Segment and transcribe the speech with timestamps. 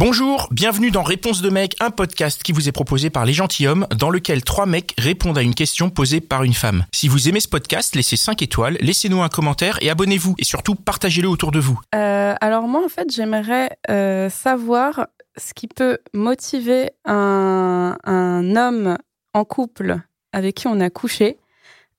[0.00, 3.86] Bonjour, bienvenue dans Réponse de mec, un podcast qui vous est proposé par les gentilshommes,
[3.94, 6.86] dans lequel trois mecs répondent à une question posée par une femme.
[6.90, 10.36] Si vous aimez ce podcast, laissez 5 étoiles, laissez-nous un commentaire et abonnez-vous.
[10.38, 11.78] Et surtout, partagez-le autour de vous.
[11.94, 18.96] Euh, alors moi, en fait, j'aimerais euh, savoir ce qui peut motiver un, un homme
[19.34, 19.98] en couple
[20.32, 21.36] avec qui on a couché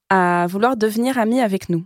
[0.10, 1.86] à vouloir devenir ami avec nous.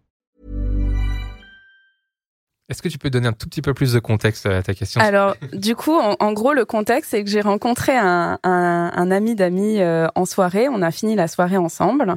[2.71, 5.01] Est-ce que tu peux donner un tout petit peu plus de contexte à ta question
[5.01, 9.11] Alors, du coup, en, en gros, le contexte, c'est que j'ai rencontré un, un, un
[9.11, 10.69] ami d'amis euh, en soirée.
[10.69, 12.15] On a fini la soirée ensemble.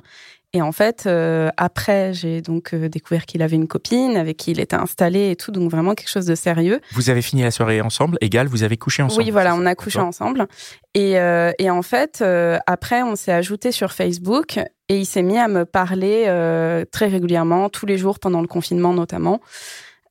[0.53, 4.53] Et en fait, euh, après, j'ai donc euh, découvert qu'il avait une copine avec qui
[4.53, 6.81] il était installé et tout, donc vraiment quelque chose de sérieux.
[6.93, 9.75] Vous avez fini la soirée ensemble, égal, vous avez couché ensemble Oui, voilà, on a
[9.75, 10.47] couché ensemble.
[10.95, 15.25] Et, euh, et en fait, euh, après, on s'est ajouté sur Facebook et il s'est
[15.25, 19.41] mis à me parler euh, très régulièrement, tous les jours pendant le confinement notamment.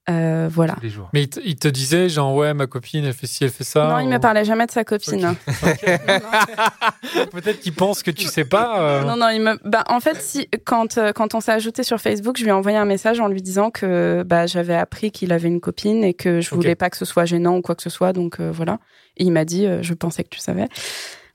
[0.10, 0.74] Euh, voilà.
[0.74, 1.10] Tous les jours.
[1.14, 3.64] Mais il te, il te disait, genre, ouais, ma copine, elle fait ci, elle fait
[3.64, 3.88] ça.
[3.88, 5.36] non, il me parlait jamais de sa copine.
[7.32, 8.82] Peut-être qu'il pense que tu sais pas.
[8.82, 9.58] euh, Non, non, il me.
[9.68, 12.54] Bah, en fait, si quand euh, quand on s'est ajouté sur Facebook, je lui ai
[12.54, 16.14] envoyé un message en lui disant que bah j'avais appris qu'il avait une copine et
[16.14, 18.14] que je voulais pas que ce soit gênant ou quoi que ce soit.
[18.14, 18.80] Donc euh, voilà.
[19.18, 20.68] Et il m'a dit, euh, je pensais que tu savais.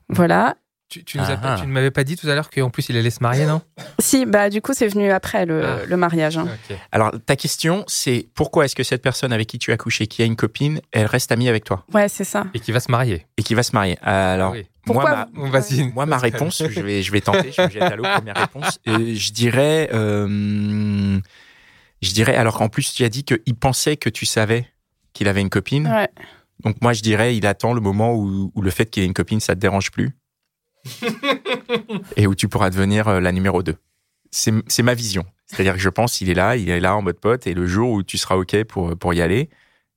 [0.09, 0.55] Voilà.
[0.89, 1.59] Tu, tu nous as Ah, pas- ah.
[1.61, 3.61] tu ne m'avais pas dit tout à l'heure qu'en plus il allait se marier, non?
[3.99, 5.77] Si, bah du coup, c'est venu après le, Ah.
[5.87, 6.37] le mariage.
[6.39, 6.47] hein.
[6.91, 10.23] Alors, ta question, c'est pourquoi est-ce que cette personne avec qui tu as couché, qui
[10.23, 11.85] a une copine, elle reste amie avec toi?
[11.93, 12.45] Ouais, c'est ça.
[12.55, 13.27] Et qui va se marier.
[13.37, 14.65] et qui va se marier Alors, Oui.
[14.87, 15.27] moi, Pourquoi ma.
[15.93, 18.35] Moi, ma réponse, je vais, je vais tenter, je vais me jeter à l'eau, première
[18.37, 18.79] réponse.
[18.87, 21.19] Euh, je dirais, euh,
[22.01, 24.65] je dirais, alors qu'en plus, tu as dit qu'il pensait que tu savais
[25.13, 25.87] qu'il avait une copine.
[25.87, 26.09] Ouais.
[26.63, 29.13] Donc, moi, je dirais, il attend le moment où, où le fait qu'il ait une
[29.13, 30.11] copine, ça te dérange plus.
[32.15, 33.75] Et où tu pourras devenir euh, la numéro 2.
[34.31, 35.25] C'est ma vision.
[35.47, 37.65] C'est-à-dire que je pense qu'il est là, il est là en mode pote, et le
[37.65, 39.49] jour où tu seras OK pour, pour y aller,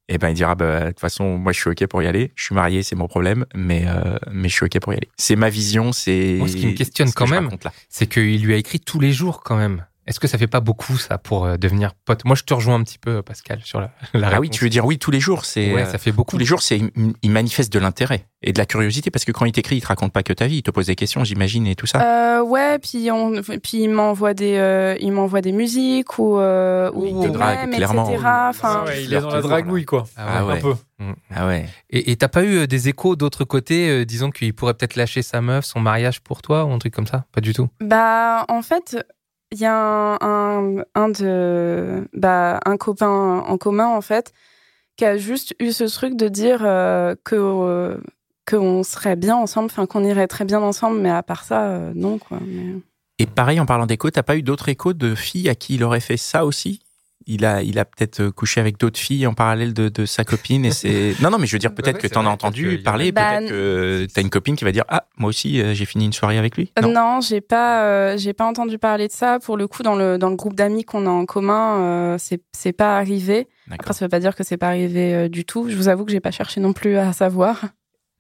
[0.08, 2.32] eh ben, il dira, bah, de toute façon, moi, je suis OK pour y aller.
[2.34, 5.08] Je suis marié, c'est mon problème, mais, euh, mais je suis OK pour y aller.
[5.16, 6.36] C'est ma vision, c'est.
[6.38, 7.50] Moi, ce qui me questionne ce que quand je même.
[7.88, 9.86] C'est qu'il lui a écrit tous les jours quand même.
[10.06, 12.24] Est-ce que ça fait pas beaucoup ça pour euh, devenir pote?
[12.24, 14.70] Moi, je te rejoins un petit peu, Pascal, sur la, la Ah oui, tu veux
[14.70, 16.32] dire oui tous les jours, c'est Ouais, euh, ça fait beaucoup.
[16.32, 16.78] tous les jours, c'est
[17.22, 19.86] il- manifeste de l'intérêt et de la curiosité parce que quand il t'écrit, il te
[19.86, 22.02] raconte pas que ta vie, il te pose des questions, j'imagine et tout ça.
[22.02, 26.90] Euh, ouais, puis on, puis il m'envoie des, euh, il m'envoie des musiques ou, euh,
[26.94, 28.08] ou Il te drague, même, clairement.
[28.10, 28.18] etc.
[28.48, 30.04] Enfin, Ah ouais, il est dans la dragouille, quoi.
[30.16, 30.58] Ah Ah ouais.
[30.58, 30.74] Un peu.
[31.34, 31.66] Ah ouais.
[31.90, 35.22] Et t'as pas eu euh, des échos d'autre côté, euh, disons qu'il pourrait peut-être lâcher
[35.22, 37.24] sa meuf, son mariage pour toi ou un truc comme ça?
[37.32, 37.68] Pas du tout.
[37.80, 38.96] Bah, en fait,
[39.52, 44.32] il y a un, un, de, bah, un copain en commun, en fait,
[44.96, 47.98] qui a juste eu ce truc de dire euh, que, euh,
[48.48, 51.92] qu'on serait bien ensemble, enfin, qu'on irait très bien ensemble, mais à part ça, euh,
[51.94, 52.38] non, quoi.
[53.18, 55.84] Et pareil en parlant d'écho, t'as pas eu d'autres échos de filles à qui il
[55.84, 56.80] aurait fait ça aussi?
[57.26, 60.24] Il a, il a peut-être euh, couché avec d'autres filles en parallèle de, de sa
[60.24, 61.14] copine et c'est.
[61.22, 63.48] Non, non, mais je veux dire, peut-être Ouais, que t'en as entendu parler, Bah, peut-être
[63.50, 66.38] que t'as une copine qui va dire Ah, moi aussi, euh, j'ai fini une soirée
[66.38, 66.72] avec lui.
[66.78, 66.92] Euh, Non.
[66.92, 69.38] Non, j'ai pas, euh, j'ai pas entendu parler de ça.
[69.40, 72.40] Pour le coup, dans le dans le groupe d'amis qu'on a en commun, euh, c'est
[72.52, 73.48] c'est pas arrivé.
[73.66, 73.94] Après, D'accord.
[73.94, 75.68] ça veut pas dire que c'est pas arrivé euh, du tout.
[75.70, 77.60] Je vous avoue que j'ai pas cherché non plus à savoir.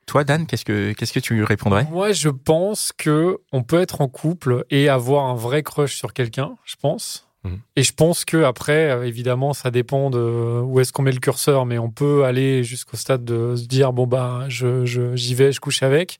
[0.06, 1.86] Toi, Dan, qu'est-ce que, qu'est-ce que tu lui répondrais?
[1.90, 6.12] Moi, je pense que on peut être en couple et avoir un vrai crush sur
[6.12, 7.28] quelqu'un, je pense.
[7.44, 7.58] Mhm.
[7.76, 11.20] Et je pense que après, euh, évidemment, ça dépend de où est-ce qu'on met le
[11.20, 15.52] curseur, mais on peut aller jusqu'au stade de se dire bon bah, je j'y vais,
[15.52, 16.18] je couche avec.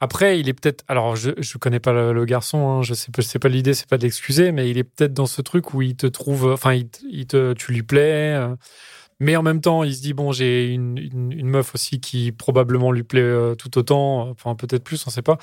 [0.00, 0.84] Après, il est peut-être.
[0.88, 3.88] Alors, je je connais pas le, garçon, hein, je sais pas, c'est pas l'idée, c'est
[3.88, 6.74] pas de l'excuser, mais il est peut-être dans ce truc où il te trouve, enfin,
[6.74, 8.34] il, il te, tu lui plais.
[8.34, 8.56] euh,
[9.22, 12.90] mais en même temps, il se dit bon, j'ai une, une, meuf aussi qui probablement
[12.90, 15.38] lui plaît euh, tout autant, enfin peut-être plus, on sait pas.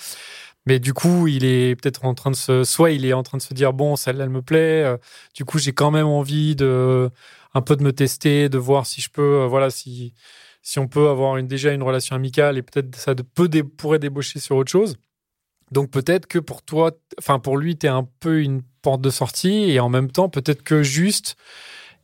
[0.66, 3.38] Mais du coup, il est peut-être en train de se, soit il est en train
[3.38, 4.84] de se dire bon, celle-là elle me plaît.
[4.84, 4.98] euh,
[5.36, 7.10] du coup, j'ai quand même envie de
[7.54, 10.14] un peu de me tester, de voir si je peux, euh, voilà, si
[10.62, 14.58] si on peut avoir déjà une relation amicale et peut-être ça peut pourrait débaucher sur
[14.58, 14.98] autre chose.
[15.72, 19.10] Donc peut-être que pour toi, enfin pour lui, tu es un peu une porte de
[19.10, 21.36] sortie et en même temps, peut-être que juste,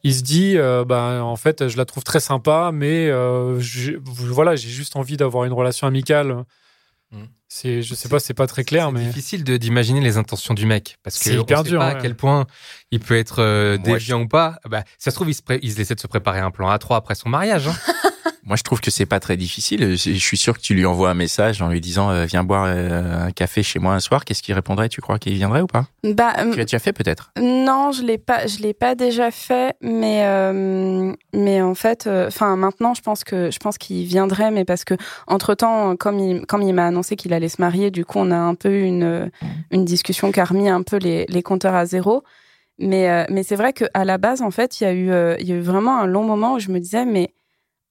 [0.04, 3.12] il se dit, euh, bah, en fait, je la trouve très sympa, mais
[4.06, 6.46] voilà, j'ai juste envie d'avoir une relation amicale.
[7.48, 10.54] C'est, je sais pas, c'est pas très clair, C'est mais difficile de d'imaginer les intentions
[10.54, 11.96] du mec parce que C'est on hyper sait dur, pas ouais.
[12.00, 12.48] à quel point
[12.92, 14.60] il peut être euh, déviant ou pas.
[14.68, 16.96] Bah, ça se trouve, il, se pré- il essaie de se préparer un plan A3
[16.98, 17.68] après son mariage.
[17.68, 17.76] Hein.
[18.44, 19.98] Moi, je trouve que c'est pas très difficile.
[19.98, 22.66] Je suis sûr que tu lui envoies un message en lui disant euh, viens boire
[22.68, 24.26] euh, un café chez moi un soir.
[24.26, 24.90] Qu'est-ce qu'il répondrait?
[24.90, 25.86] Tu crois qu'il viendrait ou pas?
[26.04, 27.32] Bah, Tu l'as déjà fait peut-être?
[27.40, 32.56] Non, je l'ai pas, je l'ai pas déjà fait, mais euh, mais en fait, enfin
[32.56, 34.96] maintenant, je pense que je pense qu'il viendrait, mais parce que
[35.28, 38.32] entre temps, comme il comme il m'a annoncé qu'il allait se marier, du coup, on
[38.32, 39.32] a un peu eu une
[39.72, 42.24] une discussion qui a remis un peu les les compteurs à zéro.
[42.78, 45.12] Mais euh, mais c'est vrai que à la base, en fait, il y a eu
[45.12, 47.34] euh, il y a eu vraiment un long moment où je me disais, mais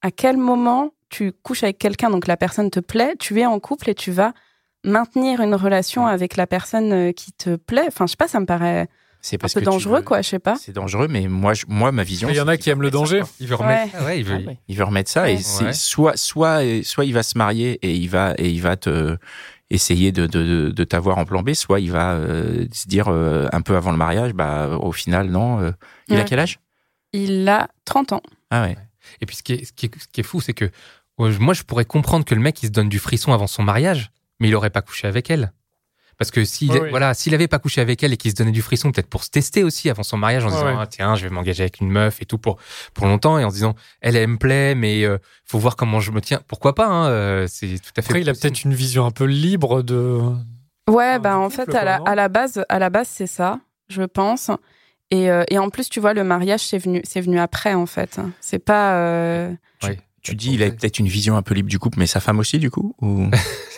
[0.05, 3.59] à quel moment tu couches avec quelqu'un, donc la personne te plaît, tu es en
[3.59, 4.33] couple et tu vas
[4.83, 7.85] maintenir une relation avec la personne euh, qui te plaît?
[7.87, 8.87] Enfin, je sais pas, ça me paraît
[9.21, 10.55] C'est un peu que dangereux, veux- quoi, je sais pas.
[10.57, 12.29] C'est dangereux, mais moi, je- moi, ma vision.
[12.29, 13.19] il y en a qui aiment le ça, danger.
[13.21, 13.29] quoi.
[13.39, 13.93] Il veut remettre.
[13.93, 13.99] Ouais.
[13.99, 14.37] Ah ouais, il veut.
[14.43, 14.59] Ah ouais.
[14.67, 15.41] Il veut remettre ça et Ouais.
[15.41, 15.73] c'est Ouais.
[15.73, 19.17] soit soit soit il va se marier et il va et il va te
[19.71, 23.07] essayer de de, de, de t'avoir en plan B, soit il va euh, se dire
[23.07, 25.59] euh, un peu avant le mariage, bah au final non.
[25.61, 25.71] euh,
[26.09, 26.59] il a quel âge?
[27.13, 28.21] Il a 30 ans.
[28.51, 28.77] Ah ouais.
[29.21, 30.69] Et puis ce qui est, ce qui est, ce qui est fou, c'est que
[31.17, 34.11] moi, je pourrais comprendre que le mec, il se donne du frisson avant son mariage,
[34.39, 35.53] mais il aurait pas couché avec elle.
[36.17, 36.89] Parce que s'il Ouais, ouais.
[36.91, 39.23] voilà, s'il avait pas couché avec elle et qu'il se donnait du frisson, peut-être pour
[39.25, 40.81] se tester aussi avant son mariage, en se Ouais, disant ouais.
[40.81, 42.57] ah, tiens, je vais m'engager avec une meuf et tout pour
[42.93, 45.99] pour longtemps, et en se disant elle, elle me plaît, mais euh, faut voir comment
[45.99, 46.41] je me tiens.
[46.47, 48.07] Pourquoi pas hein, euh, C'est tout à fait.
[48.09, 50.19] Après, il a peut-être une vision un peu libre de.
[50.89, 53.27] Ouais, Ah, bah en couple, fait, à la, à la base, à la base, c'est
[53.27, 53.59] ça,
[53.89, 54.51] je pense.
[55.11, 57.85] Et, euh, et en plus, tu vois, le mariage, c'est venu, c'est venu après, en
[57.85, 58.19] fait.
[58.41, 58.95] C'est pas.
[58.97, 59.51] euh,
[59.83, 59.99] Ouais.
[60.23, 62.39] Tu dis il a peut-être une vision un peu libre du couple, mais sa femme
[62.39, 63.27] aussi du coup ou?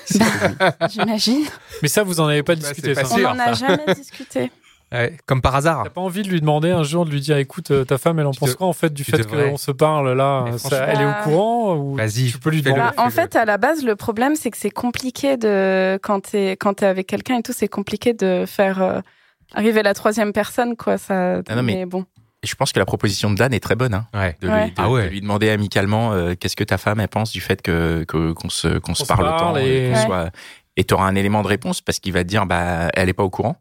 [0.90, 1.46] J'imagine.
[1.82, 3.02] Mais ça, vous en avez pas Bah, discuté, c'est ça.
[3.02, 4.52] pas On sûr, n'en a jamais discuté.
[4.94, 5.84] Ouais, comme par hasard.
[5.84, 8.20] T'as pas envie de lui demander un jour de lui dire écoute euh, ta femme
[8.20, 10.56] elle en Tu pense te- quoi en fait du tu fait qu'on se parle là?
[10.58, 12.80] Ça- elle est au Bah, courant ou Vas-y, tu peux lui demander?
[12.82, 16.00] Bah, en fait, à la base, le problème, c'est que c'est compliqué de.
[16.02, 19.02] Quand t'es quand t'es avec quelqu'un et tout, c'est compliqué de faire euh,
[19.54, 20.98] arriver la troisième personne, quoi.
[20.98, 21.42] Ça...
[21.48, 22.06] Ah non, mais- bon.
[22.44, 23.96] Je pense que la proposition de Dan est très bonne.
[23.96, 24.38] Hein, Ouais.
[24.42, 24.66] de, Ouais.
[24.66, 25.06] lui, de- Ah ouais.
[25.06, 28.50] de lui demander amicalement euh, qu'est-ce que ta femme elle pense du fait que qu'on
[28.50, 30.06] se qu'on se se parle autant et- et qu'on Ouais.
[30.06, 30.30] soit
[30.78, 33.24] et t'auras un élément de réponse parce qu'il va te dire bah elle est pas
[33.24, 33.56] au courant.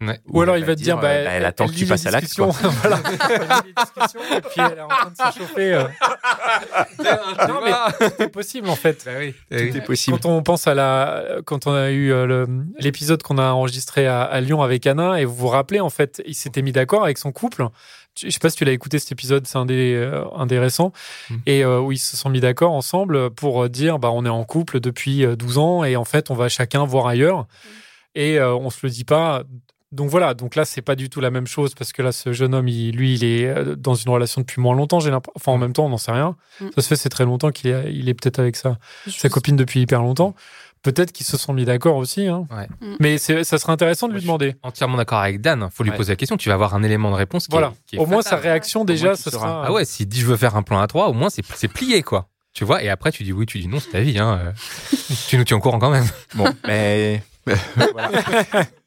[0.00, 0.20] Ouais.
[0.28, 2.12] ou alors il va te dire bah, euh, bah, elle attend que tu passes à
[2.12, 2.32] l'acte.
[2.38, 3.00] voilà
[4.36, 5.82] et puis elle est en train de se chauffer euh.
[7.48, 7.72] non mais
[8.16, 9.34] c'est possible en fait Bah oui.
[9.50, 10.18] Tout est possible.
[10.20, 12.46] Quand on pense à la, quand on a eu euh, le-
[12.78, 16.22] l'épisode qu'on a enregistré à, à Lyon avec Anna, et vous vous rappelez, en fait,
[16.26, 17.66] il s'était mis d'accord avec son couple.
[18.20, 20.58] Je sais pas si tu l'as écouté cet épisode, c'est un des, euh, un des
[20.58, 20.92] récents,
[21.30, 21.34] Mm.
[21.46, 24.44] et euh, où ils se sont mis d'accord ensemble pour dire, bah, on est en
[24.44, 27.46] couple depuis euh, 12 ans, et en fait, on va chacun voir ailleurs,
[28.14, 29.42] et euh, on se le dit pas.
[29.90, 32.32] Donc voilà, donc là c'est pas du tout la même chose parce que là ce
[32.32, 35.00] jeune homme, il- lui, il est euh, dans une relation depuis moins longtemps.
[35.00, 36.36] J'ai l'impression, enfin en même temps, on n'en sait rien.
[36.60, 36.66] Mm.
[36.76, 38.76] Ça se fait, c'est très longtemps qu'il est, il est peut-être avec ça
[39.06, 40.34] sa Je- copine depuis hyper longtemps.
[40.82, 42.26] Peut-être qu'ils se sont mis d'accord aussi.
[42.28, 42.46] Hein.
[42.54, 42.68] Ouais.
[42.80, 42.96] Mm.
[43.00, 44.56] Mais c'est- ça serait intéressant de lui je demander.
[44.62, 45.68] Entièrement d'accord avec Dan.
[45.72, 45.96] Faut lui Ouais.
[45.96, 46.36] poser la question.
[46.36, 47.68] Tu vas avoir un élément de réponse qui Voilà.
[47.68, 49.64] est, qui est Au moins, sa réaction, déjà, ce sera.
[49.66, 52.02] Ah ouais, s'il dit je veux faire un plan A3, au moins c'est c'est plié
[52.02, 52.28] quoi.
[52.52, 54.18] Tu vois, et après tu dis oui, tu dis non, c'est ta vie.
[54.18, 54.38] Hein.
[54.44, 54.52] euh.
[55.28, 56.06] tu nous tiens au courant quand même.
[56.34, 57.22] Bon, mais
[57.92, 58.10] voilà.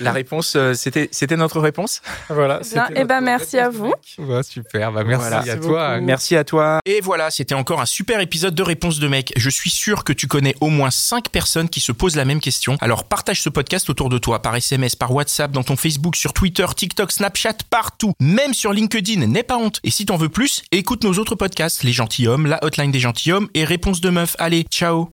[0.00, 2.02] La réponse, euh, c'était c'était notre réponse.
[2.28, 2.60] Voilà.
[2.60, 2.86] Bien.
[2.86, 3.92] c'était Eh ben, merci à vous.
[4.18, 5.38] Ouais, super, bah merci Voilà.
[5.38, 6.00] à Merci toi.
[6.00, 6.78] Merci à toi.
[6.86, 9.32] Et voilà, c'était encore un super épisode de Réponse de mec.
[9.36, 12.40] Je suis sûr que tu connais au moins 5 personnes qui se posent la même
[12.40, 12.76] question.
[12.80, 16.32] Alors partage ce podcast autour de toi, par SMS, par WhatsApp, dans ton Facebook, sur
[16.32, 18.12] Twitter, TikTok, Snapchat, partout.
[18.20, 19.80] Même sur LinkedIn, n'aie pas honte.
[19.84, 23.48] Et si t'en veux plus, écoute nos autres podcasts, Les Gentilhommes, La Hotline des Gentilhommes
[23.54, 24.36] et Réponse de meuf.
[24.38, 25.15] Allez, ciao